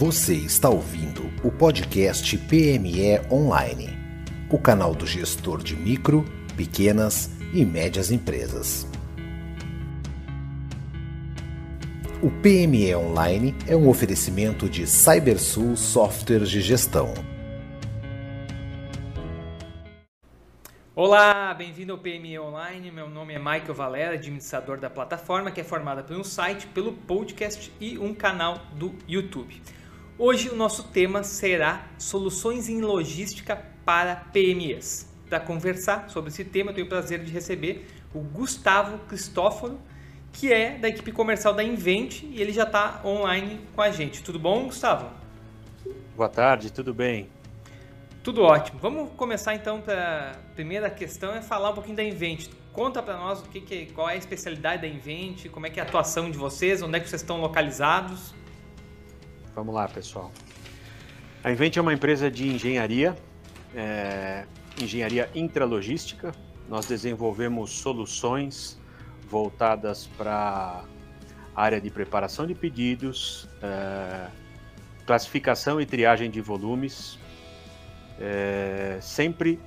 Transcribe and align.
Você 0.00 0.32
está 0.32 0.70
ouvindo 0.70 1.30
o 1.44 1.52
podcast 1.52 2.38
PME 2.38 3.20
Online, 3.30 3.90
o 4.50 4.58
canal 4.58 4.94
do 4.94 5.06
gestor 5.06 5.62
de 5.62 5.76
micro, 5.76 6.24
pequenas 6.56 7.30
e 7.52 7.66
médias 7.66 8.10
empresas. 8.10 8.88
O 12.22 12.30
PME 12.30 12.94
Online 12.94 13.54
é 13.68 13.76
um 13.76 13.90
oferecimento 13.90 14.70
de 14.70 14.86
CyberSul 14.86 15.76
Softwares 15.76 16.48
de 16.48 16.62
Gestão. 16.62 17.12
Olá, 20.96 21.52
bem-vindo 21.52 21.92
ao 21.92 21.98
PME 21.98 22.38
Online. 22.38 22.90
Meu 22.90 23.10
nome 23.10 23.34
é 23.34 23.38
Michael 23.38 23.74
Valera, 23.74 24.14
administrador 24.14 24.78
da 24.78 24.88
plataforma, 24.88 25.50
que 25.50 25.60
é 25.60 25.64
formada 25.64 26.02
pelo 26.02 26.24
site, 26.24 26.66
pelo 26.68 26.94
podcast 26.94 27.70
e 27.78 27.98
um 27.98 28.14
canal 28.14 28.62
do 28.72 28.94
YouTube. 29.06 29.60
Hoje 30.22 30.50
o 30.50 30.54
nosso 30.54 30.82
tema 30.82 31.22
será 31.22 31.86
soluções 31.96 32.68
em 32.68 32.82
logística 32.82 33.56
para 33.86 34.16
PMEs. 34.16 35.08
Para 35.30 35.40
conversar 35.40 36.10
sobre 36.10 36.28
esse 36.28 36.44
tema, 36.44 36.72
eu 36.72 36.74
tenho 36.74 36.86
o 36.86 36.90
prazer 36.90 37.24
de 37.24 37.32
receber 37.32 37.88
o 38.12 38.18
Gustavo 38.20 38.98
Cristóforo, 39.06 39.80
que 40.30 40.52
é 40.52 40.76
da 40.76 40.90
equipe 40.90 41.10
comercial 41.10 41.54
da 41.54 41.64
Invent 41.64 42.22
e 42.24 42.38
ele 42.38 42.52
já 42.52 42.64
está 42.64 43.00
online 43.02 43.60
com 43.74 43.80
a 43.80 43.90
gente. 43.90 44.22
Tudo 44.22 44.38
bom, 44.38 44.66
Gustavo? 44.66 45.08
Boa 46.14 46.28
tarde, 46.28 46.70
tudo 46.70 46.92
bem? 46.92 47.30
Tudo 48.22 48.42
ótimo. 48.42 48.78
Vamos 48.78 49.12
começar 49.16 49.54
então 49.54 49.80
para 49.80 50.32
a 50.32 50.54
primeira 50.54 50.90
questão 50.90 51.34
é 51.34 51.40
falar 51.40 51.70
um 51.70 51.74
pouquinho 51.74 51.96
da 51.96 52.04
Invent. 52.04 52.50
Conta 52.74 53.02
para 53.02 53.16
nós 53.16 53.40
o 53.40 53.44
que, 53.44 53.62
que, 53.62 53.86
qual 53.86 54.10
é 54.10 54.12
a 54.12 54.16
especialidade 54.16 54.82
da 54.82 54.86
Invent, 54.86 55.48
como 55.48 55.64
é 55.64 55.70
que 55.70 55.80
é 55.80 55.82
a 55.82 55.86
atuação 55.86 56.30
de 56.30 56.36
vocês, 56.36 56.82
onde 56.82 56.98
é 56.98 57.00
que 57.00 57.08
vocês 57.08 57.22
estão 57.22 57.40
localizados. 57.40 58.38
Vamos 59.60 59.74
lá, 59.74 59.86
pessoal. 59.86 60.32
A 61.44 61.52
Invent 61.52 61.76
é 61.76 61.82
uma 61.82 61.92
empresa 61.92 62.30
de 62.30 62.48
engenharia, 62.48 63.14
é, 63.74 64.46
engenharia 64.80 65.28
intralogística. 65.34 66.32
Nós 66.66 66.86
desenvolvemos 66.86 67.70
soluções 67.70 68.80
voltadas 69.28 70.06
para 70.16 70.82
a 71.54 71.62
área 71.62 71.78
de 71.78 71.90
preparação 71.90 72.46
de 72.46 72.54
pedidos, 72.54 73.46
é, 73.62 74.28
classificação 75.04 75.78
e 75.78 75.84
triagem 75.84 76.30
de 76.30 76.40
volumes, 76.40 77.18
é, 78.18 78.98
sempre 79.02 79.60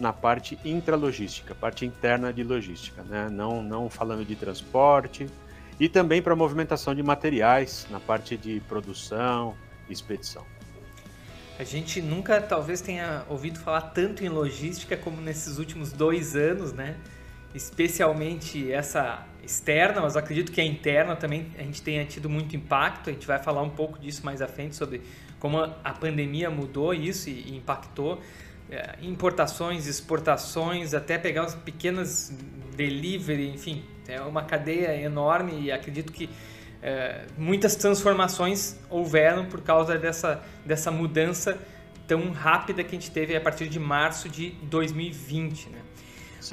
na 0.00 0.14
parte 0.14 0.58
intralogística, 0.64 1.54
parte 1.54 1.84
interna 1.84 2.32
de 2.32 2.42
logística, 2.42 3.02
né? 3.02 3.28
não, 3.30 3.62
não 3.62 3.90
falando 3.90 4.24
de 4.24 4.36
transporte, 4.36 5.26
e 5.78 5.88
também 5.88 6.22
para 6.22 6.34
movimentação 6.36 6.94
de 6.94 7.02
materiais 7.02 7.86
na 7.90 8.00
parte 8.00 8.36
de 8.36 8.60
produção 8.68 9.54
e 9.88 9.92
expedição. 9.92 10.44
A 11.58 11.64
gente 11.64 12.02
nunca 12.02 12.40
talvez 12.40 12.80
tenha 12.80 13.24
ouvido 13.28 13.58
falar 13.60 13.82
tanto 13.82 14.24
em 14.24 14.28
logística 14.28 14.96
como 14.96 15.20
nesses 15.20 15.58
últimos 15.58 15.92
dois 15.92 16.34
anos, 16.34 16.72
né? 16.72 16.96
Especialmente 17.54 18.72
essa 18.72 19.24
externa, 19.42 20.00
mas 20.00 20.16
acredito 20.16 20.50
que 20.50 20.60
a 20.60 20.64
interna 20.64 21.14
também 21.14 21.52
a 21.56 21.62
gente 21.62 21.80
tenha 21.80 22.04
tido 22.04 22.28
muito 22.28 22.56
impacto. 22.56 23.10
A 23.10 23.12
gente 23.12 23.26
vai 23.26 23.40
falar 23.40 23.62
um 23.62 23.70
pouco 23.70 23.98
disso 24.00 24.24
mais 24.24 24.42
à 24.42 24.48
frente 24.48 24.74
sobre 24.74 25.02
como 25.38 25.58
a 25.58 25.92
pandemia 25.92 26.50
mudou 26.50 26.92
isso 26.92 27.30
e 27.30 27.56
impactou 27.56 28.20
é, 28.68 28.96
importações, 29.02 29.86
exportações, 29.86 30.94
até 30.94 31.18
pegar 31.18 31.44
as 31.44 31.54
pequenas 31.54 32.36
delivery, 32.74 33.50
enfim, 33.50 33.84
é 34.08 34.20
uma 34.20 34.42
cadeia 34.42 35.00
enorme 35.00 35.62
e 35.62 35.72
acredito 35.72 36.12
que 36.12 36.28
é, 36.82 37.24
muitas 37.38 37.74
transformações 37.76 38.76
houveram 38.90 39.46
por 39.46 39.62
causa 39.62 39.98
dessa, 39.98 40.42
dessa 40.64 40.90
mudança 40.90 41.58
tão 42.06 42.30
rápida 42.30 42.84
que 42.84 42.94
a 42.94 42.98
gente 42.98 43.10
teve 43.10 43.34
a 43.34 43.40
partir 43.40 43.68
de 43.68 43.80
março 43.80 44.28
de 44.28 44.50
2020. 44.64 45.70
Né? 45.70 45.78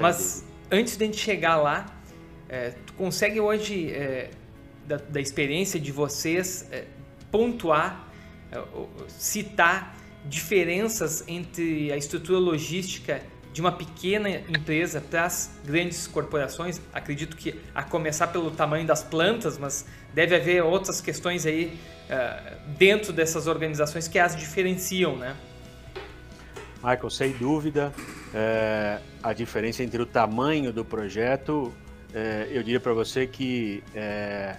Mas 0.00 0.44
antes 0.70 0.96
de 0.96 1.04
a 1.04 1.06
gente 1.06 1.18
chegar 1.18 1.56
lá, 1.56 1.86
é, 2.48 2.70
tu 2.70 2.94
consegue 2.94 3.40
hoje, 3.40 3.90
é, 3.92 4.30
da, 4.86 4.96
da, 4.96 5.20
experiência 5.20 5.78
de 5.78 5.92
vocês, 5.92 6.66
é, 6.72 6.86
pontuar, 7.30 8.08
é, 8.50 8.58
citar 9.08 9.96
diferenças 10.24 11.24
entre 11.28 11.92
a 11.92 11.96
estrutura 11.96 12.38
logística 12.38 13.20
de 13.52 13.60
uma 13.60 13.72
pequena 13.72 14.30
empresa 14.30 15.00
para 15.00 15.24
as 15.24 15.50
grandes 15.64 16.06
corporações. 16.06 16.80
Acredito 16.92 17.36
que 17.36 17.60
a 17.74 17.82
começar 17.82 18.28
pelo 18.28 18.50
tamanho 18.50 18.86
das 18.86 19.02
plantas, 19.02 19.58
mas 19.58 19.86
deve 20.14 20.34
haver 20.34 20.62
outras 20.62 21.00
questões 21.00 21.44
aí 21.44 21.78
uh, 22.08 22.56
dentro 22.78 23.12
dessas 23.12 23.46
organizações 23.46 24.08
que 24.08 24.18
as 24.18 24.34
diferenciam, 24.34 25.16
né? 25.16 25.36
Michael, 26.82 27.10
sem 27.10 27.32
dúvida, 27.32 27.92
é, 28.34 28.98
a 29.22 29.32
diferença 29.32 29.84
entre 29.84 30.02
o 30.02 30.06
tamanho 30.06 30.72
do 30.72 30.84
projeto, 30.84 31.72
é, 32.12 32.48
eu 32.50 32.60
diria 32.64 32.80
para 32.80 32.92
você 32.92 33.24
que 33.24 33.84
é, 33.94 34.56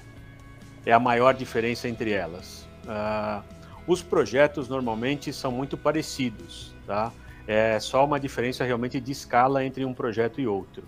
é, 0.86 0.94
a 0.94 1.00
maior 1.00 1.34
diferença 1.34 1.90
entre 1.90 2.12
elas. 2.12 2.66
Uh, 2.86 3.44
os 3.86 4.02
projetos 4.02 4.70
normalmente 4.70 5.34
são 5.34 5.52
muito 5.52 5.78
parecidos, 5.78 6.74
tá? 6.88 7.12
É 7.48 7.80
só 7.80 8.06
uma 8.06 8.20
diferença 8.20 8.64
realmente 8.64 9.00
de 9.00 9.12
escala 9.12 9.66
entre 9.66 9.84
um 9.84 9.94
projeto 9.94 10.40
e 10.40 10.48
outro. 10.48 10.84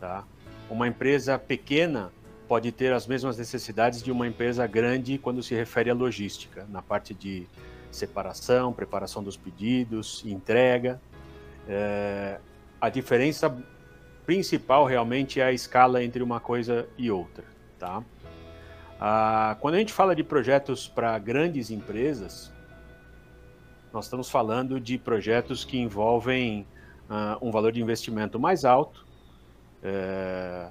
Tá? 0.00 0.24
Uma 0.68 0.88
empresa 0.88 1.38
pequena 1.38 2.12
pode 2.48 2.72
ter 2.72 2.92
as 2.92 3.06
mesmas 3.06 3.38
necessidades 3.38 4.02
de 4.02 4.10
uma 4.10 4.26
empresa 4.26 4.66
grande 4.66 5.18
quando 5.18 5.42
se 5.42 5.54
refere 5.54 5.90
à 5.90 5.94
logística, 5.94 6.66
na 6.68 6.82
parte 6.82 7.14
de 7.14 7.46
separação, 7.90 8.72
preparação 8.72 9.22
dos 9.22 9.36
pedidos, 9.36 10.22
entrega. 10.26 11.00
É, 11.68 12.38
a 12.80 12.88
diferença 12.88 13.54
principal 14.26 14.84
realmente 14.84 15.40
é 15.40 15.44
a 15.44 15.52
escala 15.52 16.02
entre 16.02 16.22
uma 16.22 16.40
coisa 16.40 16.88
e 16.98 17.10
outra. 17.10 17.44
Tá? 17.78 18.02
Ah, 19.00 19.56
quando 19.60 19.74
a 19.74 19.78
gente 19.78 19.92
fala 19.92 20.14
de 20.14 20.22
projetos 20.22 20.88
para 20.88 21.18
grandes 21.18 21.70
empresas, 21.70 22.52
nós 23.94 24.06
estamos 24.06 24.28
falando 24.28 24.80
de 24.80 24.98
projetos 24.98 25.64
que 25.64 25.78
envolvem 25.78 26.66
uh, 27.08 27.46
um 27.46 27.52
valor 27.52 27.70
de 27.70 27.80
investimento 27.80 28.40
mais 28.40 28.64
alto, 28.64 29.06
é, 29.80 30.66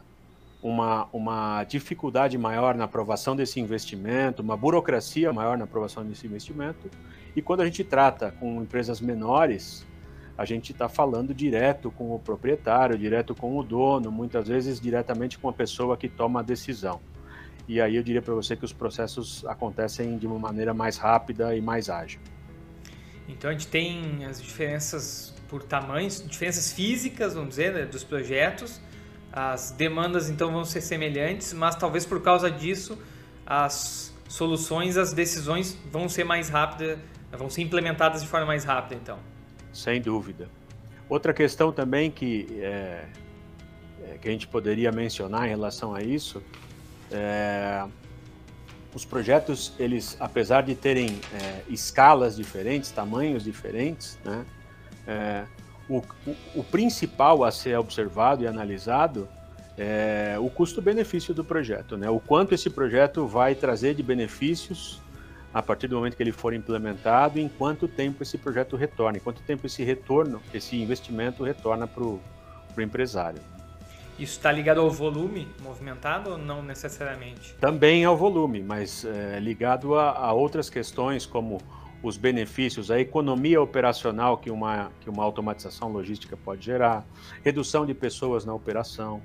uma, 0.61 1.07
uma 1.13 1.63
dificuldade 1.63 2.37
maior 2.37 2.75
na 2.75 2.83
aprovação 2.83 3.33
desse 3.33 3.61
investimento, 3.61 4.41
uma 4.41 4.57
burocracia 4.57 5.31
maior 5.31 5.57
na 5.57 5.63
aprovação 5.63 6.03
desse 6.03 6.27
investimento. 6.27 6.91
E 7.33 7.41
quando 7.41 7.61
a 7.61 7.65
gente 7.65 7.81
trata 7.85 8.29
com 8.31 8.61
empresas 8.61 8.99
menores, 8.99 9.87
a 10.37 10.43
gente 10.43 10.73
está 10.73 10.89
falando 10.89 11.33
direto 11.33 11.91
com 11.91 12.13
o 12.13 12.19
proprietário, 12.19 12.97
direto 12.97 13.33
com 13.33 13.57
o 13.57 13.63
dono, 13.63 14.11
muitas 14.11 14.49
vezes 14.49 14.81
diretamente 14.81 15.39
com 15.39 15.47
a 15.47 15.53
pessoa 15.53 15.95
que 15.95 16.09
toma 16.09 16.41
a 16.41 16.43
decisão. 16.43 16.99
E 17.69 17.79
aí 17.79 17.95
eu 17.95 18.03
diria 18.03 18.21
para 18.21 18.33
você 18.33 18.57
que 18.57 18.65
os 18.65 18.73
processos 18.73 19.45
acontecem 19.45 20.17
de 20.17 20.27
uma 20.27 20.37
maneira 20.37 20.73
mais 20.73 20.97
rápida 20.97 21.55
e 21.55 21.61
mais 21.61 21.89
ágil. 21.89 22.19
Então 23.27 23.49
a 23.49 23.53
gente 23.53 23.67
tem 23.67 24.25
as 24.25 24.41
diferenças 24.41 25.33
por 25.47 25.63
tamanhos, 25.63 26.23
diferenças 26.27 26.71
físicas, 26.71 27.33
vamos 27.33 27.49
dizer, 27.49 27.73
né, 27.73 27.85
dos 27.85 28.03
projetos. 28.03 28.81
As 29.31 29.71
demandas 29.71 30.29
então 30.29 30.51
vão 30.51 30.63
ser 30.65 30.81
semelhantes, 30.81 31.53
mas 31.53 31.75
talvez 31.75 32.05
por 32.05 32.21
causa 32.21 32.49
disso 32.51 32.97
as 33.45 34.13
soluções, 34.27 34.97
as 34.97 35.13
decisões 35.13 35.77
vão 35.91 36.07
ser 36.07 36.23
mais 36.23 36.49
rápidas, 36.49 36.97
vão 37.31 37.49
ser 37.49 37.61
implementadas 37.61 38.21
de 38.21 38.27
forma 38.27 38.47
mais 38.47 38.63
rápida, 38.63 38.95
então. 38.95 39.19
Sem 39.71 40.01
dúvida. 40.01 40.47
Outra 41.09 41.33
questão 41.33 41.71
também 41.71 42.09
que, 42.09 42.47
é, 42.61 43.05
é, 44.03 44.17
que 44.19 44.27
a 44.27 44.31
gente 44.31 44.47
poderia 44.47 44.91
mencionar 44.91 45.45
em 45.45 45.49
relação 45.49 45.93
a 45.93 46.01
isso 46.01 46.41
é 47.11 47.83
os 48.95 49.03
projetos, 49.03 49.73
eles, 49.79 50.15
apesar 50.19 50.61
de 50.63 50.75
terem 50.75 51.19
é, 51.33 51.61
escalas 51.67 52.35
diferentes, 52.35 52.91
tamanhos 52.91 53.43
diferentes, 53.43 54.19
né, 54.23 54.45
é, 55.07 55.43
o, 55.89 55.97
o, 55.97 56.35
o, 56.55 56.63
principal 56.63 57.43
a 57.43 57.51
ser 57.51 57.77
observado 57.77 58.43
e 58.43 58.47
analisado 58.47 59.27
é 59.77 60.35
o 60.39 60.49
custo-benefício 60.49 61.33
do 61.33 61.43
projeto, 61.43 61.97
né, 61.97 62.09
o 62.09 62.19
quanto 62.19 62.53
esse 62.53 62.69
projeto 62.69 63.25
vai 63.25 63.55
trazer 63.55 63.95
de 63.95 64.03
benefícios 64.03 65.01
a 65.53 65.61
partir 65.61 65.87
do 65.87 65.95
momento 65.95 66.15
que 66.15 66.23
ele 66.23 66.31
for 66.31 66.53
implementado, 66.53 67.39
em 67.39 67.47
quanto 67.47 67.87
tempo 67.87 68.23
esse 68.23 68.37
projeto 68.37 68.75
retorna, 68.75 69.17
em 69.17 69.21
quanto 69.21 69.41
tempo 69.43 69.67
esse 69.67 69.83
retorno, 69.83 70.41
esse 70.53 70.75
investimento 70.75 71.43
retorna 71.43 71.85
para 71.85 72.03
o 72.03 72.19
empresário. 72.79 73.39
Isso 74.19 74.33
está 74.33 74.51
ligado 74.51 74.79
ao 74.79 74.89
volume 74.89 75.47
movimentado 75.61 76.31
ou 76.31 76.37
não 76.37 76.61
necessariamente? 76.61 77.55
Também 77.55 78.05
ao 78.05 78.15
volume, 78.15 78.61
mas 78.61 79.03
é, 79.05 79.39
ligado 79.39 79.95
a, 79.95 80.11
a, 80.11 80.33
outras 80.33 80.69
questões 80.69 81.25
como 81.25 81.59
os 82.03 82.17
benefícios, 82.17 82.91
a 82.91 82.99
economia 82.99 83.61
operacional 83.61 84.37
que 84.37 84.51
uma, 84.51 84.91
que 84.99 85.09
uma 85.09 85.23
automatização 85.23 85.89
logística 85.91 86.37
pode 86.37 86.65
gerar, 86.65 87.05
redução 87.43 87.85
de 87.85 87.93
pessoas 87.93 88.45
na 88.45 88.53
operação. 88.53 89.21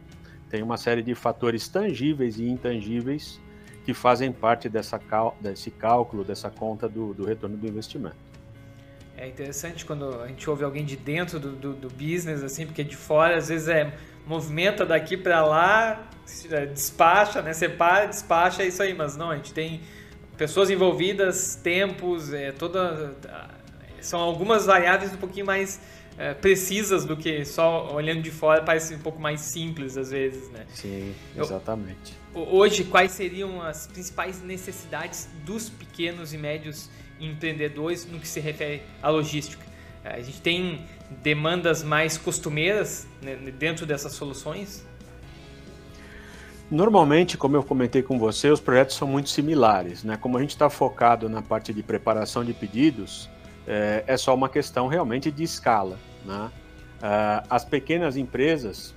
Tem 0.48 0.62
uma 0.62 0.76
série 0.76 1.02
de 1.02 1.14
fatores 1.14 1.68
tangíveis 1.68 2.38
e 2.38 2.48
intangíveis 2.48 3.40
que 3.84 3.92
fazem 3.92 4.32
parte 4.32 4.68
dessa 4.68 5.00
desse 5.40 5.70
cálculo, 5.70 6.24
dessa 6.24 6.50
conta 6.50 6.88
do, 6.88 7.12
do 7.12 7.24
retorno 7.24 7.56
do 7.56 7.66
investimento. 7.66 8.16
É 9.16 9.26
interessante 9.26 9.84
quando 9.84 10.20
a 10.22 10.28
gente 10.28 10.48
ouve 10.48 10.62
alguém 10.62 10.84
de 10.84 10.96
dentro 10.96 11.40
do, 11.40 11.50
do, 11.50 11.72
do 11.72 11.88
business, 11.88 12.44
assim, 12.44 12.64
porque 12.64 12.84
de 12.84 12.94
fora 12.94 13.36
às 13.36 13.48
vezes 13.48 13.66
é 13.66 13.92
movimenta 14.28 14.84
daqui 14.84 15.16
para 15.16 15.42
lá, 15.42 16.08
despacha, 16.72 17.40
né? 17.40 17.54
Separa, 17.54 18.06
despacha, 18.06 18.62
é 18.62 18.66
isso 18.66 18.82
aí. 18.82 18.92
Mas 18.92 19.16
não, 19.16 19.30
a 19.30 19.36
gente 19.36 19.54
tem 19.54 19.80
pessoas 20.36 20.68
envolvidas, 20.68 21.56
tempos, 21.56 22.32
é, 22.32 22.52
toda, 22.52 23.16
são 24.00 24.20
algumas 24.20 24.66
variáveis 24.66 25.12
um 25.12 25.16
pouquinho 25.16 25.46
mais 25.46 25.80
é, 26.18 26.34
precisas 26.34 27.04
do 27.04 27.16
que 27.16 27.44
só 27.44 27.94
olhando 27.94 28.20
de 28.20 28.30
fora 28.30 28.62
parece 28.62 28.94
um 28.94 28.98
pouco 28.98 29.20
mais 29.20 29.40
simples 29.40 29.96
às 29.96 30.10
vezes, 30.10 30.50
né? 30.50 30.66
Sim, 30.74 31.14
exatamente. 31.34 32.14
Eu, 32.34 32.42
hoje, 32.42 32.84
quais 32.84 33.12
seriam 33.12 33.62
as 33.62 33.86
principais 33.86 34.42
necessidades 34.42 35.28
dos 35.44 35.70
pequenos 35.70 36.34
e 36.34 36.38
médios 36.38 36.90
empreendedores 37.18 38.06
no 38.06 38.20
que 38.20 38.28
se 38.28 38.40
refere 38.40 38.82
à 39.02 39.08
logística? 39.08 39.67
A 40.04 40.20
gente 40.20 40.40
tem 40.40 40.86
demandas 41.22 41.82
mais 41.82 42.16
costumeiras 42.16 43.06
né, 43.22 43.36
dentro 43.58 43.84
dessas 43.84 44.12
soluções? 44.12 44.86
Normalmente, 46.70 47.38
como 47.38 47.56
eu 47.56 47.62
comentei 47.62 48.02
com 48.02 48.18
você, 48.18 48.50
os 48.50 48.60
projetos 48.60 48.96
são 48.96 49.08
muito 49.08 49.30
similares. 49.30 50.04
Né? 50.04 50.16
Como 50.16 50.36
a 50.36 50.40
gente 50.40 50.50
está 50.50 50.68
focado 50.68 51.28
na 51.28 51.40
parte 51.40 51.72
de 51.72 51.82
preparação 51.82 52.44
de 52.44 52.52
pedidos, 52.52 53.28
é, 53.66 54.04
é 54.06 54.16
só 54.16 54.34
uma 54.34 54.48
questão 54.48 54.86
realmente 54.86 55.30
de 55.30 55.42
escala. 55.42 55.98
Né? 56.24 56.50
Uh, 56.98 57.46
as 57.48 57.64
pequenas 57.64 58.16
empresas 58.16 58.94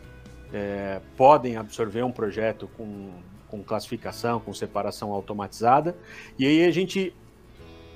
é, 0.53 0.99
podem 1.15 1.55
absorver 1.55 2.03
um 2.03 2.11
projeto 2.11 2.69
com, 2.75 3.11
com 3.47 3.63
classificação, 3.63 4.39
com 4.39 4.53
separação 4.53 5.11
automatizada, 5.13 5.95
e 6.37 6.45
aí 6.45 6.65
a 6.65 6.71
gente 6.71 7.15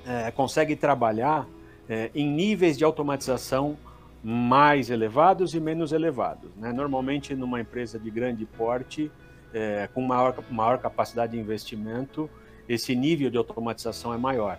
é, 0.06 0.30
consegue 0.30 0.74
trabalhar 0.74 1.46
é, 1.88 2.10
em 2.14 2.28
níveis 2.28 2.76
de 2.76 2.84
automatização 2.84 3.76
mais 4.22 4.90
elevados 4.90 5.54
e 5.54 5.60
menos 5.60 5.92
elevados. 5.92 6.50
Né? 6.56 6.72
Normalmente, 6.72 7.34
numa 7.34 7.60
empresa 7.60 7.98
de 7.98 8.10
grande 8.10 8.44
porte, 8.44 9.10
é, 9.54 9.88
com 9.94 10.00
maior, 10.00 10.34
maior 10.50 10.78
capacidade 10.78 11.32
de 11.32 11.38
investimento, 11.38 12.28
esse 12.68 12.94
nível 12.96 13.30
de 13.30 13.38
automatização 13.38 14.12
é 14.12 14.18
maior. 14.18 14.58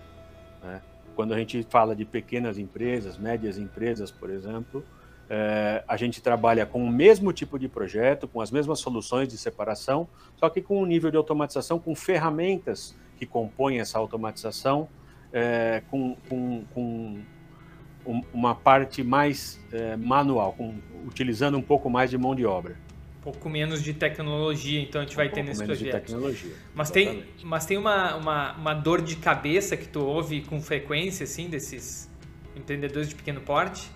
Né? 0.63 0.81
Quando 1.15 1.33
a 1.33 1.37
gente 1.37 1.63
fala 1.69 1.95
de 1.95 2.05
pequenas 2.05 2.57
empresas, 2.57 3.17
médias 3.17 3.57
empresas, 3.57 4.09
por 4.09 4.29
exemplo, 4.29 4.83
é, 5.29 5.83
a 5.87 5.97
gente 5.97 6.21
trabalha 6.21 6.65
com 6.65 6.83
o 6.83 6.89
mesmo 6.89 7.33
tipo 7.33 7.59
de 7.59 7.67
projeto, 7.67 8.27
com 8.27 8.39
as 8.39 8.49
mesmas 8.49 8.79
soluções 8.79 9.27
de 9.27 9.37
separação, 9.37 10.07
só 10.37 10.49
que 10.49 10.61
com 10.61 10.81
um 10.81 10.85
nível 10.85 11.11
de 11.11 11.17
automatização, 11.17 11.77
com 11.77 11.93
ferramentas 11.93 12.95
que 13.17 13.25
compõem 13.25 13.79
essa 13.79 13.97
automatização, 13.97 14.87
é, 15.31 15.81
com, 15.89 16.15
com, 16.29 16.63
com, 16.73 17.21
uma 18.33 18.55
parte 18.55 19.03
mais 19.03 19.59
é, 19.71 19.97
manual, 19.97 20.53
com, 20.53 20.75
utilizando 21.05 21.57
um 21.57 21.61
pouco 21.61 21.89
mais 21.89 22.09
de 22.09 22.17
mão 22.17 22.33
de 22.33 22.45
obra. 22.45 22.77
Um 23.19 23.31
pouco 23.31 23.49
menos 23.49 23.83
de 23.83 23.93
tecnologia, 23.93 24.81
então 24.81 25.01
a 25.01 25.03
gente 25.03 25.13
um 25.13 25.17
vai 25.17 25.29
ter 25.29 25.43
nesse 25.43 25.59
menos 25.59 25.77
projeto. 25.77 25.95
De 25.95 26.01
tecnologia. 26.01 26.53
Mas 26.73 26.89
tem, 26.89 27.25
mas 27.43 27.65
tem 27.65 27.77
uma, 27.77 28.15
uma, 28.15 28.53
uma 28.53 28.73
dor 28.73 29.01
de 29.01 29.17
cabeça 29.17 29.75
que 29.75 29.87
tu 29.87 29.99
ouve 29.99 30.41
com 30.41 30.61
frequência, 30.61 31.25
assim, 31.25 31.49
desses 31.49 32.09
empreendedores 32.55 33.09
de 33.09 33.15
pequeno 33.15 33.41
porte? 33.41 33.91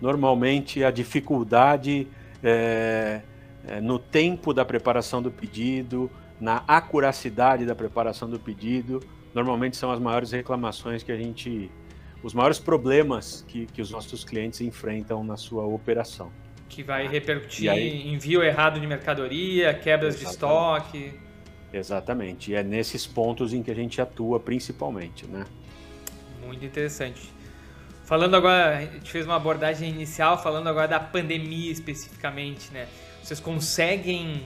Normalmente 0.00 0.84
a 0.84 0.90
dificuldade 0.90 2.06
é, 2.42 3.22
é, 3.66 3.80
no 3.80 3.98
tempo 3.98 4.54
da 4.54 4.64
preparação 4.64 5.20
do 5.20 5.30
pedido, 5.30 6.10
na 6.40 6.62
acuracidade 6.68 7.64
da 7.64 7.74
preparação 7.74 8.28
do 8.28 8.38
pedido, 8.38 9.00
normalmente 9.36 9.76
são 9.76 9.92
as 9.92 10.00
maiores 10.00 10.32
reclamações 10.32 11.02
que 11.02 11.12
a 11.12 11.16
gente, 11.16 11.70
os 12.22 12.32
maiores 12.32 12.58
problemas 12.58 13.44
que, 13.46 13.66
que 13.66 13.82
os 13.82 13.90
nossos 13.90 14.24
clientes 14.24 14.62
enfrentam 14.62 15.22
na 15.22 15.36
sua 15.36 15.66
operação. 15.66 16.32
Que 16.70 16.82
vai 16.82 17.06
repercutir 17.06 17.70
aí, 17.70 18.08
envio 18.08 18.42
errado 18.42 18.80
de 18.80 18.86
mercadoria, 18.86 19.74
quebras 19.74 20.20
exatamente. 20.20 20.88
de 20.90 21.04
estoque. 21.04 21.20
Exatamente, 21.70 22.52
e 22.52 22.54
é 22.54 22.62
nesses 22.62 23.06
pontos 23.06 23.52
em 23.52 23.62
que 23.62 23.70
a 23.70 23.74
gente 23.74 24.00
atua 24.00 24.40
principalmente, 24.40 25.26
né? 25.26 25.44
Muito 26.44 26.64
interessante. 26.64 27.30
Falando 28.04 28.36
agora, 28.36 28.78
a 28.78 28.80
gente 28.80 29.10
fez 29.10 29.26
uma 29.26 29.36
abordagem 29.36 29.90
inicial, 29.90 30.42
falando 30.42 30.68
agora 30.68 30.88
da 30.88 31.00
pandemia 31.00 31.70
especificamente, 31.70 32.72
né? 32.72 32.88
Vocês 33.22 33.38
conseguem 33.38 34.44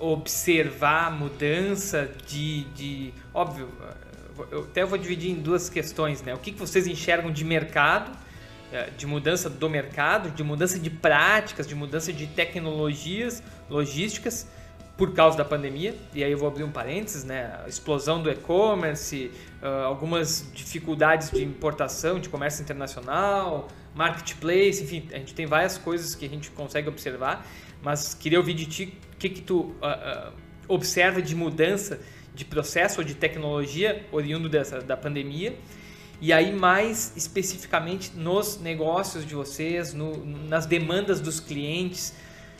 observar 0.00 1.12
mudança 1.12 2.10
de, 2.26 2.64
de 2.74 3.14
óbvio, 3.32 3.68
eu 4.50 4.60
até 4.60 4.84
vou 4.84 4.98
dividir 4.98 5.30
em 5.30 5.36
duas 5.36 5.68
questões, 5.68 6.22
né? 6.22 6.34
O 6.34 6.38
que, 6.38 6.52
que 6.52 6.58
vocês 6.58 6.86
enxergam 6.86 7.30
de 7.30 7.44
mercado, 7.44 8.10
é, 8.72 8.90
de 8.90 9.06
mudança 9.06 9.48
do 9.48 9.68
mercado, 9.70 10.30
de 10.30 10.42
mudança 10.42 10.78
de 10.78 10.90
práticas, 10.90 11.66
de 11.66 11.74
mudança 11.74 12.12
de 12.12 12.26
tecnologias 12.26 13.42
logísticas 13.68 14.46
por 14.96 15.12
causa 15.12 15.36
da 15.36 15.44
pandemia. 15.44 15.94
E 16.14 16.24
aí 16.24 16.32
eu 16.32 16.38
vou 16.38 16.48
abrir 16.48 16.64
um 16.64 16.70
parênteses, 16.70 17.22
né? 17.24 17.60
Explosão 17.66 18.22
do 18.22 18.30
e-commerce, 18.30 19.30
algumas 19.84 20.50
dificuldades 20.54 21.30
de 21.30 21.44
importação, 21.44 22.18
de 22.18 22.30
comércio 22.30 22.62
internacional, 22.62 23.68
marketplace, 23.94 24.82
enfim, 24.82 25.08
a 25.12 25.18
gente 25.18 25.34
tem 25.34 25.46
várias 25.46 25.78
coisas 25.78 26.14
que 26.14 26.24
a 26.24 26.28
gente 26.28 26.50
consegue 26.50 26.88
observar. 26.88 27.46
Mas 27.82 28.14
queria 28.14 28.38
ouvir 28.38 28.54
de 28.54 28.66
ti 28.66 28.98
o 29.12 29.16
que, 29.16 29.28
que 29.28 29.40
tu 29.40 29.60
uh, 29.60 29.70
uh, 29.70 30.32
observa 30.68 31.22
de 31.22 31.34
mudança 31.34 32.00
de 32.36 32.44
processo 32.44 33.00
ou 33.00 33.04
de 33.04 33.14
tecnologia 33.14 34.06
oriundo 34.12 34.48
dessa, 34.48 34.80
da 34.80 34.96
pandemia. 34.96 35.56
E 36.20 36.32
aí, 36.32 36.54
mais 36.54 37.12
especificamente 37.16 38.12
nos 38.14 38.60
negócios 38.60 39.26
de 39.26 39.34
vocês, 39.34 39.92
no, 39.92 40.24
nas 40.24 40.66
demandas 40.66 41.20
dos 41.20 41.40
clientes, 41.40 42.14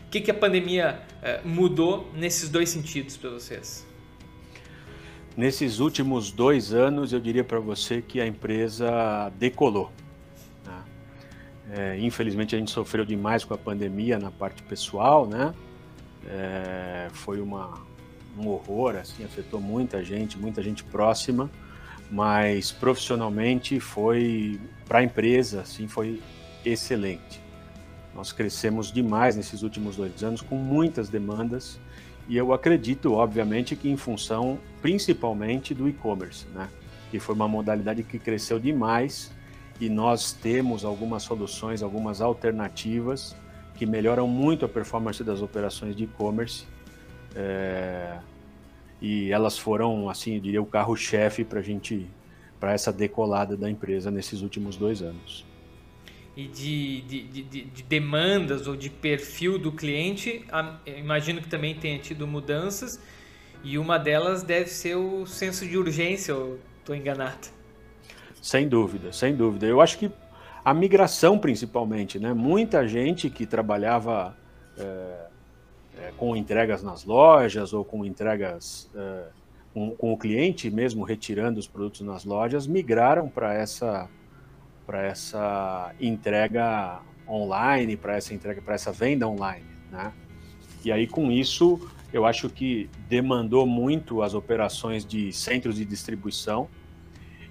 o 0.06 0.10
que, 0.10 0.20
que 0.20 0.30
a 0.30 0.34
pandemia 0.34 1.00
eh, 1.22 1.40
mudou 1.44 2.10
nesses 2.14 2.48
dois 2.48 2.68
sentidos 2.70 3.16
para 3.16 3.30
vocês? 3.30 3.86
Nesses 5.36 5.78
últimos 5.78 6.30
dois 6.30 6.72
anos, 6.72 7.12
eu 7.12 7.20
diria 7.20 7.44
para 7.44 7.60
você 7.60 8.00
que 8.00 8.20
a 8.20 8.26
empresa 8.26 9.30
decolou. 9.38 9.92
Né? 10.64 10.84
É, 11.70 11.98
infelizmente, 11.98 12.54
a 12.54 12.58
gente 12.58 12.70
sofreu 12.70 13.04
demais 13.04 13.44
com 13.44 13.52
a 13.52 13.58
pandemia 13.58 14.18
na 14.18 14.30
parte 14.30 14.62
pessoal, 14.62 15.26
né? 15.26 15.54
É, 16.26 17.08
foi 17.12 17.40
uma, 17.40 17.74
um 18.38 18.48
horror, 18.48 18.96
assim, 18.96 19.24
afetou 19.24 19.60
muita 19.60 20.04
gente, 20.04 20.38
muita 20.38 20.62
gente 20.62 20.84
próxima, 20.84 21.50
mas 22.10 22.70
profissionalmente 22.70 23.80
foi 23.80 24.60
para 24.86 24.98
a 24.98 25.02
empresa, 25.02 25.62
assim, 25.62 25.88
foi 25.88 26.20
excelente. 26.64 27.40
Nós 28.14 28.32
crescemos 28.32 28.92
demais 28.92 29.36
nesses 29.36 29.62
últimos 29.62 29.96
dois 29.96 30.22
anos 30.22 30.40
com 30.40 30.56
muitas 30.56 31.08
demandas 31.08 31.78
e 32.28 32.36
eu 32.36 32.52
acredito, 32.52 33.12
obviamente, 33.12 33.76
que 33.76 33.88
em 33.88 33.96
função 33.96 34.58
principalmente 34.80 35.74
do 35.74 35.88
e-commerce, 35.88 36.46
né? 36.54 36.68
Que 37.10 37.20
foi 37.20 37.34
uma 37.34 37.46
modalidade 37.46 38.02
que 38.02 38.18
cresceu 38.18 38.58
demais 38.58 39.30
e 39.80 39.88
nós 39.88 40.32
temos 40.32 40.84
algumas 40.84 41.22
soluções, 41.22 41.82
algumas 41.82 42.20
alternativas 42.20 43.36
que 43.74 43.84
melhoram 43.84 44.26
muito 44.26 44.64
a 44.64 44.68
performance 44.68 45.22
das 45.22 45.42
operações 45.42 45.94
de 45.94 46.04
e-commerce 46.04 46.64
é, 47.36 48.18
e 49.00 49.30
elas 49.30 49.58
foram, 49.58 50.08
assim, 50.08 50.36
eu 50.36 50.40
diria, 50.40 50.62
o 50.62 50.66
carro-chefe 50.66 51.44
para 51.44 51.60
gente, 51.60 52.06
para 52.58 52.72
essa 52.72 52.90
decolada 52.90 53.56
da 53.56 53.70
empresa 53.70 54.10
nesses 54.10 54.40
últimos 54.40 54.76
dois 54.76 55.02
anos. 55.02 55.44
E 56.34 56.48
de, 56.48 57.00
de, 57.02 57.22
de, 57.22 57.64
de 57.64 57.82
demandas 57.82 58.66
ou 58.66 58.74
de 58.74 58.88
perfil 58.90 59.58
do 59.58 59.70
cliente, 59.70 60.44
imagino 60.86 61.40
que 61.40 61.48
também 61.48 61.74
tenha 61.74 61.98
tido 61.98 62.26
mudanças, 62.26 63.00
e 63.62 63.78
uma 63.78 63.98
delas 63.98 64.42
deve 64.42 64.68
ser 64.68 64.96
o 64.96 65.26
senso 65.26 65.66
de 65.66 65.76
urgência, 65.76 66.34
ou 66.34 66.58
estou 66.78 66.94
enganado? 66.94 67.48
Sem 68.40 68.68
dúvida, 68.68 69.12
sem 69.12 69.34
dúvida. 69.34 69.66
Eu 69.66 69.80
acho 69.80 69.98
que 69.98 70.10
a 70.64 70.72
migração, 70.72 71.38
principalmente, 71.38 72.18
né? 72.18 72.32
Muita 72.32 72.86
gente 72.86 73.30
que 73.30 73.46
trabalhava 73.46 74.36
é, 74.78 75.26
é, 75.98 76.12
com 76.16 76.36
entregas 76.36 76.82
nas 76.82 77.04
lojas 77.04 77.72
ou 77.72 77.84
com 77.84 78.04
entregas 78.04 78.90
é, 78.94 79.24
com, 79.72 79.90
com, 79.92 80.12
o 80.12 80.18
cliente 80.18 80.70
mesmo 80.70 81.04
retirando 81.04 81.58
os 81.58 81.66
produtos 81.66 82.00
nas 82.00 82.24
lojas, 82.24 82.66
migraram 82.66 83.28
para 83.28 83.54
essa 83.54 84.08
para 84.86 85.02
essa 85.02 85.92
entrega 86.00 87.00
online, 87.28 87.96
para 87.96 88.16
essa 88.16 88.32
entrega, 88.32 88.62
para 88.62 88.74
essa 88.74 88.92
venda 88.92 89.26
online, 89.26 89.66
né? 89.90 90.12
E 90.84 90.92
aí 90.92 91.06
com 91.06 91.30
isso 91.30 91.90
eu 92.12 92.24
acho 92.24 92.48
que 92.48 92.88
demandou 93.08 93.66
muito 93.66 94.22
as 94.22 94.32
operações 94.32 95.04
de 95.04 95.32
centros 95.32 95.76
de 95.76 95.84
distribuição 95.84 96.68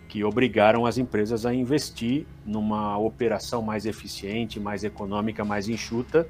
que 0.08 0.24
obrigaram 0.24 0.86
as 0.86 0.98
empresas 0.98 1.46
a 1.46 1.54
investir 1.54 2.26
numa 2.46 2.98
operação 2.98 3.62
mais 3.62 3.86
eficiente, 3.86 4.60
mais 4.60 4.84
econômica, 4.84 5.44
mais 5.44 5.68
enxuta 5.68 6.26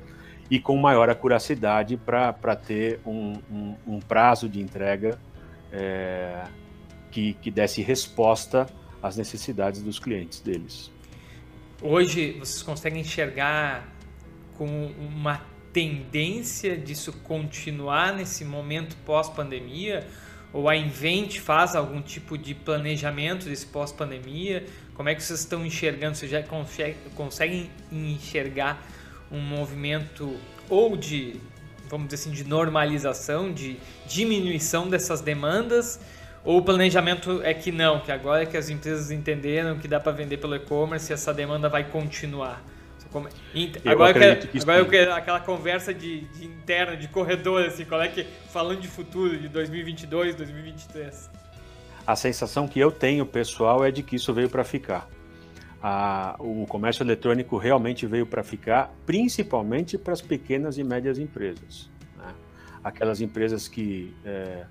e 0.50 0.60
com 0.60 0.78
maior 0.78 1.10
acuracidade 1.10 1.98
para 1.98 2.56
ter 2.56 3.00
um, 3.06 3.34
um, 3.52 3.75
um, 3.88 4.00
prazo 4.00 4.48
de 4.48 4.62
entrega 4.62 5.18
é, 5.72 6.44
que, 7.12 7.34
que 7.36 7.50
desse 7.50 7.82
resposta 7.82 8.68
às 9.02 9.18
necessidades 9.18 9.82
dos 9.82 10.00
clientes 10.00 10.40
deles. 10.40 10.92
Hoje 11.82 12.34
vocês 12.40 12.62
conseguem 12.62 13.02
enxergar 13.02 13.88
com 14.58 14.92
uma 14.98 15.42
tendência 15.74 16.78
disso 16.78 17.12
continuar 17.12 18.14
nesse 18.14 18.46
momento 18.46 18.96
pós-pandemia? 19.06 20.08
Ou 20.54 20.70
a 20.70 20.75
Invent 20.78 21.40
faz 21.40 21.75
algum 21.75 22.02
tipo 22.02 22.38
de 22.38 22.56
planejamento 22.56 23.46
desse 23.46 23.66
pós-pandemia? 23.66 24.66
Como 24.94 25.10
é 25.10 25.16
que 25.16 25.22
vocês 25.22 25.42
estão 25.42 25.66
enxergando? 25.66 26.16
Vocês 26.16 26.32
já 26.32 26.42
conseguem 27.14 27.70
enxergar 27.92 28.82
um 29.32 29.39
movimento 29.39 30.36
ou 30.70 30.96
de, 30.96 31.39
vamos 31.89 32.08
dizer 32.08 32.22
assim, 32.22 32.32
de 32.32 32.44
normalização, 32.44 33.51
de 33.51 33.77
diminuição 34.08 34.89
dessas 34.89 35.22
demandas? 35.22 36.00
Ou 36.44 36.60
o 36.60 36.62
planejamento 36.62 37.41
é 37.44 37.53
que 37.53 37.72
não, 37.72 38.00
que 38.00 38.12
agora 38.12 38.44
é 38.44 38.46
que 38.46 38.55
as 38.55 38.70
empresas 38.70 39.10
entenderam 39.10 39.79
que 39.79 39.88
dá 39.88 40.00
para 40.00 40.12
vender 40.12 40.38
pelo 40.38 40.55
e-commerce 40.55 41.12
e 41.12 41.13
essa 41.13 41.34
demanda 41.34 41.67
vai 41.67 41.84
continuar? 41.84 42.62
Eu 43.84 43.91
agora, 43.94 44.10
eu 44.10 44.13
quero, 44.13 44.48
que 44.48 44.58
agora 44.60 44.79
eu 44.79 44.86
quero 44.88 45.13
aquela 45.13 45.39
conversa 45.39 45.94
de, 45.94 46.22
de, 46.22 46.46
interna, 46.46 46.98
de 46.98 47.08
corredor, 47.08 47.65
assim, 47.65 47.86
qual 47.86 48.01
é 48.01 48.10
que, 48.10 48.25
falando 48.51 48.82
de 48.82 48.89
futuro, 48.89 49.38
de 49.38 49.48
2022, 49.48 50.36
2023. 50.36 51.29
A 52.05 52.15
sensação 52.15 52.67
que 52.67 52.77
eu 52.77 52.91
tenho, 52.91 53.25
pessoal, 53.25 53.86
é 53.86 53.89
de 53.89 54.03
que 54.03 54.17
isso 54.17 54.34
veio 54.34 54.50
para 54.50 54.65
ficar. 54.65 55.08
A, 55.88 56.36
o 56.39 56.65
comércio 56.65 57.04
eletrônico 57.04 57.58
realmente 57.58 58.08
veio 58.08 58.25
para 58.25 58.44
ficar, 58.44 58.92
principalmente 59.06 59.98
para 60.00 60.13
as 60.13 60.22
pequenas 60.22 60.80
e 60.80 60.84
médias 60.84 61.20
empresas. 61.20 61.92
Né? 62.18 62.34
Aquelas 62.84 63.22
empresas 63.22 63.68
que 63.68 64.12
é, 64.25 64.65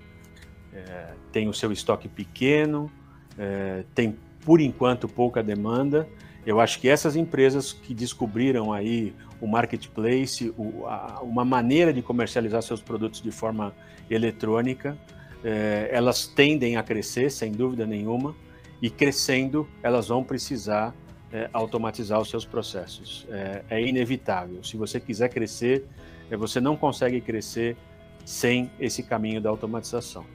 é, 0.73 1.13
têm 1.31 1.47
o 1.47 1.53
seu 1.53 1.71
estoque 1.71 2.09
pequeno, 2.09 2.91
é, 3.37 3.85
têm, 3.93 4.17
por 4.43 4.59
enquanto, 4.59 5.07
pouca 5.07 5.41
demanda 5.41 6.05
eu 6.45 6.59
acho 6.59 6.79
que 6.79 6.87
essas 6.87 7.15
empresas 7.15 7.73
que 7.73 7.93
descobriram 7.93 8.71
aí 8.71 9.13
o 9.41 9.47
marketplace, 9.47 10.53
o, 10.55 10.85
a, 10.85 11.19
uma 11.23 11.43
maneira 11.43 11.91
de 11.91 12.01
comercializar 12.01 12.61
seus 12.61 12.81
produtos 12.81 13.19
de 13.19 13.31
forma 13.31 13.73
eletrônica, 14.09 14.95
é, 15.43 15.89
elas 15.91 16.27
tendem 16.27 16.77
a 16.77 16.83
crescer, 16.83 17.31
sem 17.31 17.51
dúvida 17.51 17.87
nenhuma, 17.87 18.35
e 18.79 18.89
crescendo, 18.89 19.67
elas 19.81 20.09
vão 20.09 20.23
precisar 20.23 20.93
é, 21.35 21.49
automatizar 21.51 22.19
os 22.21 22.29
seus 22.29 22.45
processos. 22.45 23.27
É, 23.29 23.63
é, 23.69 23.81
inevitável. 23.81 24.63
Se 24.63 24.77
você 24.77 25.01
quiser 25.01 25.27
crescer, 25.27 25.85
você 26.31 26.61
não 26.61 26.77
consegue 26.77 27.19
crescer 27.19 27.75
sem 28.23 28.71
esse 28.79 29.03
caminho 29.03 29.41
da 29.41 29.49
automatização. 29.49 30.25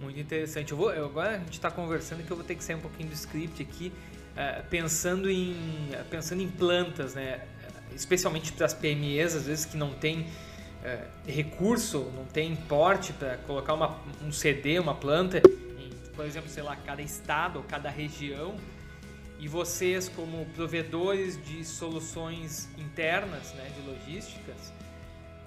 Muito 0.00 0.18
interessante. 0.18 0.72
Eu 0.72 0.78
vou, 0.78 0.92
eu, 0.92 1.04
agora 1.04 1.36
a 1.36 1.38
gente 1.38 1.52
está 1.52 1.70
conversando 1.70 2.24
que 2.24 2.30
eu 2.30 2.36
vou 2.36 2.44
ter 2.44 2.56
que 2.56 2.64
sair 2.64 2.74
um 2.74 2.80
pouquinho 2.80 3.08
do 3.08 3.14
script 3.14 3.62
aqui 3.62 3.92
é, 4.36 4.62
pensando, 4.68 5.30
em, 5.30 5.56
pensando 6.10 6.42
em 6.42 6.48
plantas, 6.48 7.14
né? 7.14 7.40
especialmente 7.94 8.52
para 8.52 8.66
as 8.66 8.74
PMEs, 8.74 9.36
às 9.36 9.46
vezes 9.46 9.64
que 9.64 9.76
não 9.76 9.94
tem 9.94 10.26
é, 10.84 11.04
recurso, 11.26 12.10
não 12.14 12.24
tem 12.24 12.54
porte 12.56 13.12
para 13.12 13.36
colocar 13.38 13.74
uma, 13.74 13.98
um 14.22 14.32
CD, 14.32 14.78
uma 14.78 14.94
planta, 14.94 15.38
em, 15.38 15.90
por 16.14 16.24
exemplo, 16.24 16.50
sei 16.50 16.62
lá, 16.62 16.76
cada 16.76 17.02
estado 17.02 17.58
ou 17.58 17.64
cada 17.64 17.88
região, 17.88 18.56
e 19.38 19.46
vocês 19.46 20.08
como 20.08 20.44
provedores 20.46 21.42
de 21.44 21.64
soluções 21.64 22.68
internas, 22.76 23.52
né, 23.54 23.70
de 23.76 23.88
logísticas, 23.88 24.72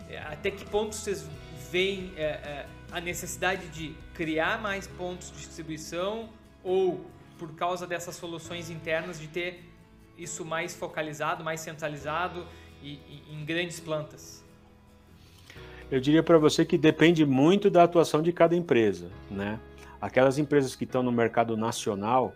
é, 0.10 0.20
até 0.20 0.50
que 0.50 0.66
ponto 0.66 0.96
vocês 0.96 1.28
veem 1.72 2.14
é, 2.16 2.24
é, 2.24 2.66
a 2.92 3.00
necessidade 3.00 3.68
de 3.70 3.96
criar 4.14 4.62
mais 4.62 4.88
pontos 4.88 5.32
de 5.32 5.38
distribuição 5.38 6.30
ou 6.64 7.06
por 7.38 7.54
causa 7.56 7.88
dessas 7.88 8.16
soluções 8.16 8.70
internas 8.70 9.20
de 9.20 9.28
ter 9.28 9.64
isso 10.18 10.46
mais 10.46 10.76
focalizado, 10.76 11.44
mais 11.44 11.62
centralizado 11.62 12.46
e, 12.84 12.94
e 12.94 13.24
em 13.32 13.44
grandes 13.44 13.80
plantas? 13.80 14.44
Eu 15.90 16.00
diria 16.00 16.24
para 16.24 16.38
você 16.38 16.64
que 16.64 16.78
depende 16.78 17.26
muito 17.26 17.70
da 17.70 17.84
atuação 17.84 18.22
de 18.22 18.32
cada 18.32 18.56
empresa, 18.56 19.12
né? 19.30 19.60
Aquelas 20.00 20.38
empresas 20.38 20.76
que 20.76 20.86
estão 20.86 21.04
no 21.04 21.12
mercado 21.12 21.58
nacional 21.58 22.34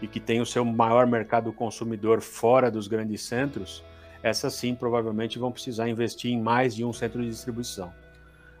e 0.00 0.06
que 0.06 0.20
têm 0.20 0.40
o 0.40 0.46
seu 0.46 0.64
maior 0.64 1.06
mercado 1.06 1.52
consumidor 1.52 2.20
fora 2.20 2.70
dos 2.70 2.88
grandes 2.88 3.22
centros, 3.22 3.82
essas 4.22 4.54
sim 4.54 4.74
provavelmente 4.74 5.38
vão 5.38 5.52
precisar 5.52 5.88
investir 5.88 6.32
em 6.32 6.40
mais 6.40 6.74
de 6.74 6.84
um 6.84 6.92
centro 6.92 7.22
de 7.22 7.30
distribuição. 7.30 7.92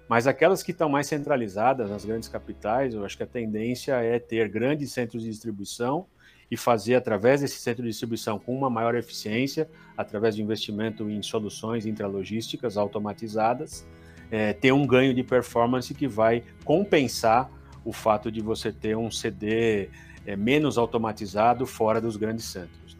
Mas 0.08 0.26
aquelas 0.26 0.62
que 0.62 0.70
estão 0.70 0.88
mais 0.88 1.08
centralizadas 1.08 1.90
nas 1.90 2.04
grandes 2.04 2.28
capitais, 2.28 2.94
eu 2.94 3.04
acho 3.04 3.16
que 3.16 3.24
a 3.24 3.26
tendência 3.26 3.94
é 3.94 4.18
ter 4.18 4.48
grandes 4.48 4.92
centros 4.92 5.22
de 5.24 5.30
distribuição 5.30 6.06
e 6.48 6.56
fazer 6.56 6.94
através 6.94 7.40
desse 7.40 7.58
centro 7.58 7.82
de 7.82 7.88
distribuição 7.88 8.38
com 8.38 8.56
uma 8.56 8.70
maior 8.70 8.94
eficiência, 8.94 9.68
através 9.96 10.36
de 10.36 10.42
investimento 10.42 11.10
em 11.10 11.20
soluções 11.22 11.86
intralogísticas 11.86 12.76
automatizadas, 12.76 13.84
é, 14.30 14.52
ter 14.52 14.72
um 14.72 14.86
ganho 14.86 15.12
de 15.12 15.24
performance 15.24 15.92
que 15.92 16.06
vai 16.06 16.44
compensar 16.64 17.50
o 17.84 17.92
fato 17.92 18.30
de 18.30 18.40
você 18.40 18.72
ter 18.72 18.96
um 18.96 19.10
CD 19.10 19.88
é, 20.26 20.36
menos 20.36 20.76
automatizado 20.76 21.64
fora 21.66 22.00
dos 22.00 22.16
grandes 22.16 22.44
centros. 22.46 22.96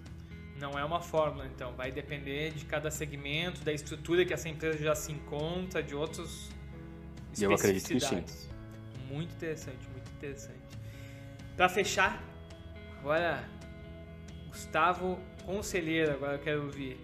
Não 0.58 0.78
é 0.78 0.84
uma 0.84 1.02
fórmula, 1.02 1.46
então, 1.46 1.72
vai 1.74 1.92
depender 1.92 2.52
de 2.52 2.64
cada 2.64 2.90
segmento, 2.90 3.62
da 3.62 3.72
estrutura 3.72 4.24
que 4.24 4.32
essa 4.32 4.48
empresa 4.48 4.78
já 4.78 4.94
se 4.94 5.12
encontra, 5.12 5.82
de 5.82 5.94
outros 5.94 6.48
eu 7.42 7.52
acredito 7.52 7.88
que 7.88 8.00
sim. 8.00 8.24
Muito 9.10 9.34
interessante, 9.34 9.88
muito 9.92 10.10
interessante. 10.16 10.58
Para 11.56 11.68
fechar, 11.68 12.22
agora, 12.98 13.44
Gustavo 14.48 15.18
Conselheiro, 15.44 16.12
agora 16.12 16.34
eu 16.34 16.38
quero 16.38 16.62
ouvir. 16.64 16.98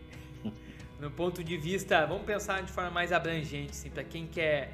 No 0.99 1.11
ponto 1.11 1.43
de 1.43 1.57
vista, 1.57 2.07
vamos 2.07 2.25
pensar 2.25 2.63
de 2.63 2.71
forma 2.71 2.89
mais 2.89 3.11
abrangente, 3.13 3.73
assim, 3.73 3.91
para 3.91 4.05
quem 4.05 4.25
quer 4.25 4.73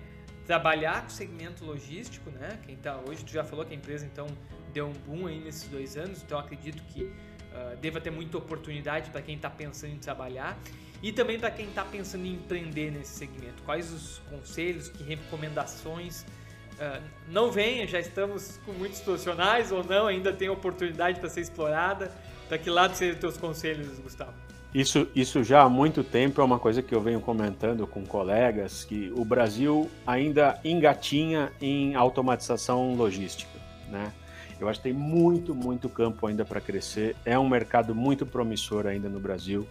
trabalhar 0.48 1.02
com 1.02 1.08
o 1.08 1.10
segmento 1.10 1.62
logístico, 1.62 2.30
né? 2.30 2.58
Quem 2.64 2.74
tá 2.74 2.98
hoje, 3.06 3.22
tu 3.22 3.30
já 3.30 3.44
falou 3.44 3.66
que 3.66 3.74
a 3.74 3.76
empresa 3.76 4.06
então 4.06 4.26
deu 4.72 4.86
um 4.86 4.92
boom 4.92 5.26
aí 5.26 5.38
nesses 5.38 5.68
dois 5.68 5.94
anos, 5.94 6.22
então 6.22 6.38
acredito 6.38 6.82
que 6.84 7.02
uh, 7.02 7.76
deva 7.82 8.00
ter 8.00 8.10
muita 8.10 8.38
oportunidade 8.38 9.10
para 9.10 9.20
quem 9.20 9.36
está 9.36 9.50
pensando 9.50 9.92
em 9.92 9.98
trabalhar. 9.98 10.58
E 11.02 11.12
também 11.12 11.38
para 11.38 11.50
quem 11.50 11.68
está 11.68 11.84
pensando 11.84 12.24
em 12.24 12.32
empreender 12.32 12.90
nesse 12.90 13.18
segmento, 13.18 13.62
quais 13.62 13.92
os 13.92 14.20
conselhos, 14.30 14.88
que 14.88 15.04
recomendações? 15.04 16.22
Uh, 16.22 17.02
não 17.28 17.52
venha, 17.52 17.86
já 17.86 18.00
estamos 18.00 18.58
com 18.64 18.72
muitos 18.72 19.00
profissionais 19.00 19.70
ou 19.70 19.84
não, 19.84 20.06
ainda 20.06 20.32
tem 20.32 20.48
oportunidade 20.48 21.20
para 21.20 21.28
ser 21.28 21.42
explorada. 21.42 22.10
Para 22.48 22.56
que 22.56 22.70
lado 22.70 22.94
seriam 22.94 23.14
os 23.16 23.20
teus 23.20 23.36
conselhos, 23.36 23.98
Gustavo? 23.98 24.47
Isso, 24.74 25.08
isso 25.14 25.42
já 25.42 25.62
há 25.62 25.68
muito 25.68 26.04
tempo 26.04 26.40
é 26.40 26.44
uma 26.44 26.58
coisa 26.58 26.82
que 26.82 26.94
eu 26.94 27.00
venho 27.00 27.20
comentando 27.20 27.86
com 27.86 28.04
colegas, 28.04 28.84
que 28.84 29.10
o 29.16 29.24
Brasil 29.24 29.90
ainda 30.06 30.60
engatinha 30.62 31.50
em 31.60 31.94
automatização 31.94 32.94
logística, 32.94 33.58
né? 33.90 34.12
Eu 34.60 34.68
acho 34.68 34.80
que 34.80 34.84
tem 34.84 34.92
muito, 34.92 35.54
muito 35.54 35.88
campo 35.88 36.26
ainda 36.26 36.44
para 36.44 36.60
crescer. 36.60 37.14
É 37.24 37.38
um 37.38 37.48
mercado 37.48 37.94
muito 37.94 38.26
promissor 38.26 38.86
ainda 38.86 39.08
no 39.08 39.20
Brasil. 39.20 39.66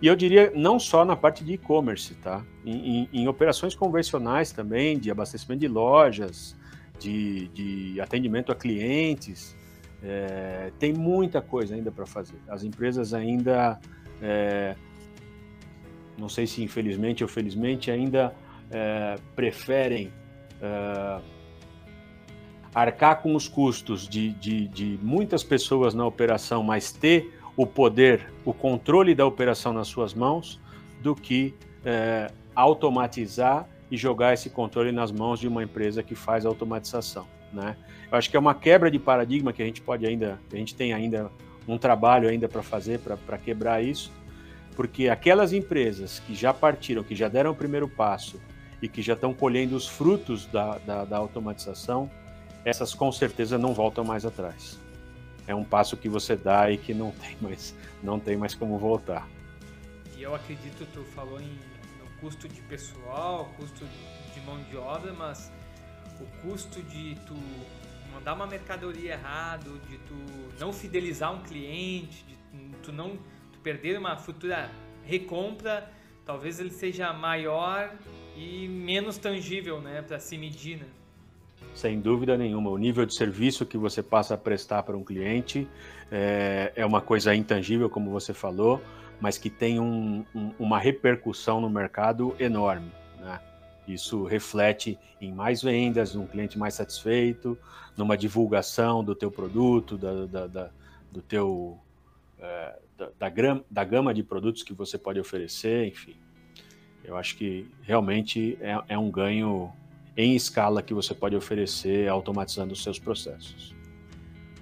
E 0.00 0.06
eu 0.06 0.14
diria 0.14 0.52
não 0.54 0.78
só 0.78 1.04
na 1.04 1.16
parte 1.16 1.42
de 1.42 1.54
e-commerce, 1.54 2.14
tá? 2.16 2.44
Em, 2.64 2.98
em, 2.98 3.08
em, 3.12 3.28
operações 3.28 3.74
convencionais 3.74 4.52
também, 4.52 4.98
de 4.98 5.10
abastecimento 5.10 5.60
de 5.60 5.68
lojas, 5.68 6.54
de, 6.98 7.48
de 7.48 8.00
atendimento 8.00 8.52
a 8.52 8.54
clientes, 8.54 9.56
é, 10.02 10.70
tem 10.78 10.92
muita 10.92 11.40
coisa 11.40 11.74
ainda 11.74 11.90
para 11.90 12.04
fazer. 12.04 12.36
As 12.46 12.62
empresas 12.62 13.14
ainda, 13.14 13.80
é, 14.22 14.74
não 16.18 16.28
sei 16.28 16.46
se 16.46 16.62
infelizmente 16.62 17.22
ou 17.22 17.28
felizmente, 17.28 17.90
ainda 17.90 18.34
é, 18.70 19.16
preferem 19.34 20.12
é, 20.60 21.20
arcar 22.74 23.22
com 23.22 23.34
os 23.34 23.48
custos 23.48 24.08
de, 24.08 24.30
de, 24.32 24.68
de 24.68 24.98
muitas 25.02 25.42
pessoas 25.42 25.94
na 25.94 26.06
operação, 26.06 26.62
mas 26.62 26.92
ter 26.92 27.32
o 27.56 27.66
poder, 27.66 28.32
o 28.44 28.52
controle 28.52 29.14
da 29.14 29.24
operação 29.24 29.72
nas 29.72 29.88
suas 29.88 30.12
mãos, 30.12 30.60
do 31.00 31.14
que 31.14 31.54
é, 31.84 32.30
automatizar 32.54 33.66
e 33.90 33.96
jogar 33.96 34.34
esse 34.34 34.50
controle 34.50 34.92
nas 34.92 35.12
mãos 35.12 35.40
de 35.40 35.48
uma 35.48 35.62
empresa 35.62 36.02
que 36.02 36.14
faz 36.14 36.44
automatização. 36.44 37.26
Né? 37.52 37.76
Eu 38.10 38.18
acho 38.18 38.28
que 38.28 38.36
é 38.36 38.40
uma 38.40 38.54
quebra 38.54 38.90
de 38.90 38.98
paradigma 38.98 39.52
que 39.52 39.62
a 39.62 39.64
gente 39.64 39.80
pode 39.80 40.04
ainda, 40.04 40.38
a 40.52 40.56
gente 40.56 40.74
tem 40.74 40.92
ainda 40.92 41.30
um 41.66 41.78
trabalho 41.78 42.28
ainda 42.28 42.48
para 42.48 42.62
fazer 42.62 43.00
para 43.00 43.38
quebrar 43.38 43.82
isso, 43.82 44.12
porque 44.74 45.08
aquelas 45.08 45.52
empresas 45.52 46.20
que 46.20 46.34
já 46.34 46.52
partiram, 46.52 47.02
que 47.02 47.14
já 47.14 47.28
deram 47.28 47.52
o 47.52 47.54
primeiro 47.54 47.88
passo 47.88 48.40
e 48.80 48.88
que 48.88 49.02
já 49.02 49.14
estão 49.14 49.32
colhendo 49.32 49.74
os 49.74 49.88
frutos 49.88 50.46
da, 50.46 50.78
da, 50.78 51.04
da 51.04 51.16
automatização, 51.16 52.10
essas 52.64 52.94
com 52.94 53.10
certeza 53.10 53.56
não 53.56 53.72
voltam 53.72 54.04
mais 54.04 54.26
atrás 54.26 54.78
é 55.46 55.54
um 55.54 55.64
passo 55.64 55.96
que 55.96 56.08
você 56.08 56.36
dá 56.36 56.70
e 56.70 56.76
que 56.76 56.92
não 56.92 57.10
tem 57.22 57.36
mais, 57.40 57.74
não 58.02 58.18
tem 58.18 58.36
mais 58.36 58.54
como 58.54 58.78
voltar. 58.78 59.28
E 60.16 60.22
eu 60.22 60.34
acredito, 60.34 60.86
tu 60.92 61.04
falou 61.14 61.40
em, 61.40 61.58
no 61.98 62.10
custo 62.20 62.48
de 62.48 62.60
pessoal, 62.62 63.50
custo 63.56 63.84
de 64.34 64.40
mão 64.40 64.62
de 64.64 64.76
obra, 64.76 65.12
mas 65.12 65.52
o 66.20 66.48
custo 66.48 66.82
de 66.82 67.14
tu 67.26 67.36
mandar 68.16 68.32
uma 68.32 68.46
mercadoria 68.46 69.12
errado, 69.12 69.78
de 69.88 69.98
tu 69.98 70.14
não 70.58 70.72
fidelizar 70.72 71.34
um 71.34 71.42
cliente, 71.42 72.24
de 72.24 72.36
tu 72.82 72.90
não 72.90 73.18
tu 73.52 73.58
perder 73.62 73.98
uma 73.98 74.16
futura 74.16 74.70
recompra, 75.04 75.90
talvez 76.24 76.58
ele 76.58 76.70
seja 76.70 77.12
maior 77.12 77.94
e 78.34 78.66
menos 78.68 79.18
tangível, 79.18 79.80
né, 79.80 80.02
para 80.02 80.18
se 80.18 80.38
medir, 80.38 80.78
né? 80.78 80.86
Sem 81.74 82.00
dúvida 82.00 82.38
nenhuma, 82.38 82.70
o 82.70 82.78
nível 82.78 83.04
de 83.04 83.14
serviço 83.14 83.66
que 83.66 83.76
você 83.76 84.02
passa 84.02 84.34
a 84.34 84.38
prestar 84.38 84.82
para 84.82 84.96
um 84.96 85.04
cliente 85.04 85.68
é, 86.10 86.72
é 86.74 86.86
uma 86.86 87.02
coisa 87.02 87.34
intangível, 87.34 87.90
como 87.90 88.10
você 88.10 88.32
falou, 88.32 88.82
mas 89.20 89.36
que 89.36 89.50
tem 89.50 89.78
um, 89.78 90.24
um, 90.34 90.52
uma 90.58 90.78
repercussão 90.78 91.60
no 91.60 91.68
mercado 91.68 92.34
enorme. 92.38 92.90
Né? 93.20 93.38
Isso 93.86 94.24
reflete 94.24 94.98
em 95.20 95.32
mais 95.32 95.62
vendas, 95.62 96.16
um 96.16 96.26
cliente 96.26 96.58
mais 96.58 96.74
satisfeito, 96.74 97.58
numa 97.96 98.16
divulgação 98.16 99.02
do 99.02 99.14
teu 99.14 99.30
produto, 99.30 99.96
da, 99.96 100.26
da, 100.26 100.46
da 100.46 100.70
do 101.10 101.22
teu 101.22 101.78
é, 102.38 102.78
da, 102.98 103.10
da, 103.18 103.28
gram, 103.28 103.64
da 103.70 103.84
gama 103.84 104.12
de 104.12 104.22
produtos 104.22 104.62
que 104.62 104.74
você 104.74 104.98
pode 104.98 105.18
oferecer, 105.18 105.86
enfim. 105.86 106.16
Eu 107.04 107.16
acho 107.16 107.36
que 107.36 107.68
realmente 107.82 108.58
é, 108.60 108.78
é 108.88 108.98
um 108.98 109.10
ganho 109.10 109.72
em 110.16 110.34
escala 110.34 110.82
que 110.82 110.92
você 110.92 111.14
pode 111.14 111.36
oferecer 111.36 112.08
automatizando 112.08 112.72
os 112.72 112.82
seus 112.82 112.98
processos. 112.98 113.74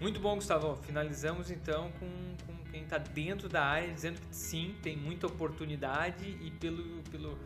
Muito 0.01 0.21
bom, 0.21 0.35
Gustavo. 0.35 0.77
Finalizamos 0.83 1.51
então 1.51 1.91
com, 1.99 2.07
com 2.47 2.71
quem 2.71 2.83
está 2.83 2.99
dentro 2.99 3.49
da 3.49 3.65
área, 3.65 3.93
dizendo 3.93 4.21
que 4.21 4.27
sim, 4.35 4.75
tem 4.83 4.97
muita 4.97 5.27
oportunidade 5.27 6.37
e 6.43 6.51
pelo, 6.51 7.03
pelo, 7.11 7.39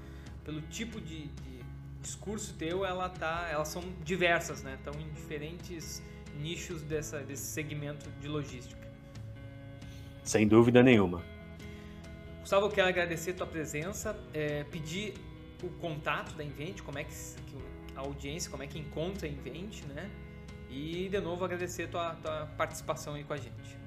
pelo 0.42 0.60
tipo 0.62 1.00
de, 1.00 1.28
de 1.28 1.57
discurso 2.00 2.54
teu, 2.54 2.84
ela 2.84 3.08
tá, 3.08 3.48
elas 3.50 3.68
são 3.68 3.82
diversas, 4.04 4.62
né? 4.62 4.74
Estão 4.74 4.98
em 5.00 5.08
diferentes 5.10 6.02
nichos 6.38 6.82
dessa, 6.82 7.20
desse 7.20 7.46
segmento 7.46 8.08
de 8.20 8.28
logística. 8.28 8.86
Sem 10.22 10.46
dúvida 10.46 10.82
nenhuma. 10.82 11.22
Gustavo, 12.40 12.66
eu 12.66 12.70
quero 12.70 12.88
agradecer 12.88 13.32
a 13.32 13.34
tua 13.34 13.46
presença, 13.46 14.18
é, 14.32 14.64
pedir 14.64 15.14
o 15.62 15.68
contato 15.80 16.34
da 16.34 16.44
Invent, 16.44 16.82
como 16.82 16.98
é 16.98 17.04
que, 17.04 17.12
a 17.96 18.00
audiência, 18.00 18.50
como 18.50 18.62
é 18.62 18.66
que 18.66 18.78
encontra 18.78 19.26
a 19.26 19.30
Invent, 19.30 19.82
né? 19.94 20.08
E 20.70 21.08
de 21.08 21.20
novo 21.20 21.44
agradecer 21.44 21.84
a 21.84 21.88
tua, 21.88 22.14
tua 22.16 22.46
participação 22.56 23.14
aí 23.14 23.24
com 23.24 23.32
a 23.32 23.36
gente. 23.36 23.78